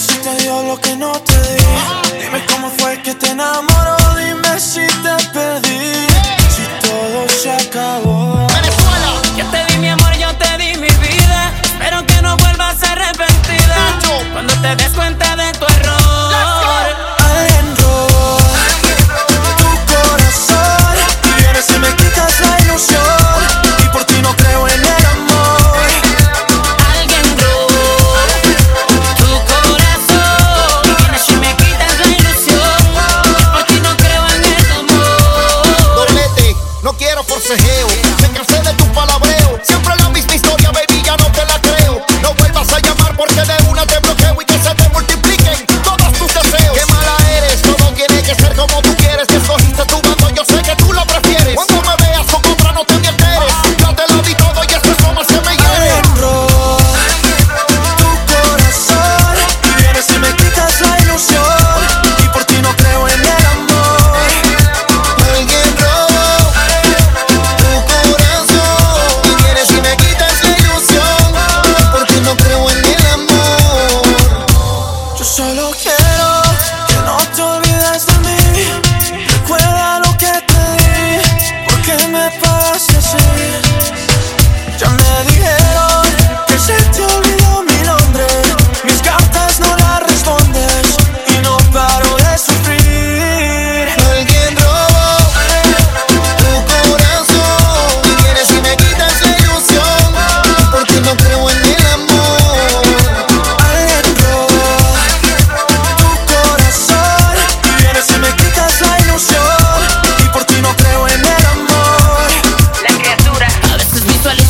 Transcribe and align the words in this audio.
si 0.00 0.16
te 0.24 0.34
dio 0.42 0.62
lo 0.62 0.80
que 0.80 0.96
no 0.96 1.12
te 1.12 1.38
di. 1.40 2.22
Dime 2.22 2.40
cómo 2.46 2.70
fue 2.78 3.00
que 3.02 3.14
te 3.14 3.28
enamoró, 3.30 3.96
dime 4.16 4.58
si 4.58 4.86
te 5.04 5.14
perdí. 5.34 6.06
Si 6.54 6.64
todo 6.86 7.28
se 7.28 7.50
acabó. 7.50 8.09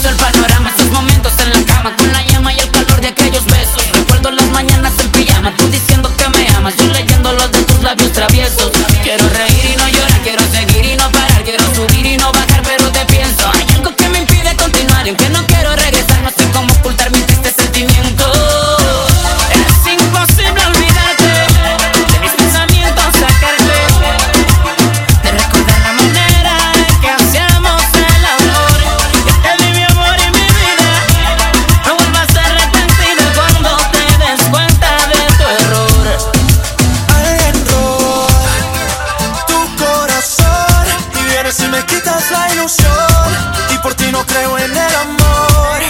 El 0.02 0.16
panorama, 0.16 0.72
esos 0.74 0.90
momentos 0.92 1.32
en 1.44 1.50
la 1.50 1.74
cama 1.74 1.94
Con 1.94 2.10
la 2.10 2.24
llama 2.24 2.54
y 2.54 2.58
el 2.58 2.70
calor 2.70 3.02
de 3.02 3.08
aquellos 3.08 3.44
besos. 3.44 3.84
Recuerdo 3.92 4.30
las 4.30 4.46
mañanas 4.46 4.94
en 4.98 5.10
pijama 5.10 5.54
Tú 5.56 5.68
diciendo 5.68 6.10
que 6.16 6.26
me 6.30 6.48
amas 6.56 6.74
Yo 6.76 6.86
leyendo 6.86 7.30
los 7.34 7.52
de 7.52 7.62
tus 7.64 7.82
labios 7.82 8.10
traviesos 8.12 8.39
Si 41.50 41.66
me 41.66 41.84
quitas 41.84 42.30
la 42.30 42.48
ilusión 42.54 42.94
y 43.74 43.78
por 43.78 43.92
ti 43.96 44.04
no 44.12 44.24
creo 44.24 44.56
en 44.56 44.70
el 44.70 44.94
amor, 44.94 45.80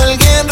alguien 0.00 0.51